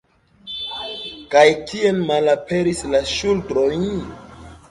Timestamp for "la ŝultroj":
2.95-3.69